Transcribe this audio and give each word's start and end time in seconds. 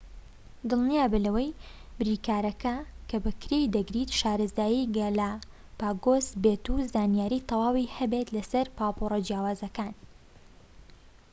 دڵنیابە 0.69 1.19
لەوەی 1.25 1.49
بریکارەکە 1.99 2.75
کە 3.09 3.17
بەکرێی 3.25 3.71
دەگریت 3.75 4.09
شارەزای 4.19 4.89
گالاپاگۆس 4.95 6.27
بێت 6.43 6.65
و 6.69 6.75
زانیاری 6.93 7.45
تەواوی 7.49 7.91
هەبێت 7.97 8.27
لەسەر 8.37 8.67
پاپۆرە 8.77 9.19
جیاوازەکان 9.27 9.93